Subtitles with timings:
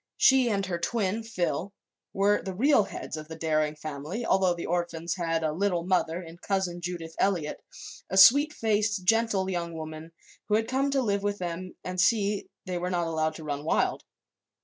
[0.17, 1.73] She and her twin, Phil,
[2.11, 6.23] were the real heads of the Daring family, although the orphans had a "Little Mother"
[6.23, 7.61] in Cousin Judith Eliot,
[8.09, 10.11] a sweet faced, gentle young woman
[10.47, 13.43] who had come to live with them and see that they were not allowed to
[13.43, 14.03] run wild.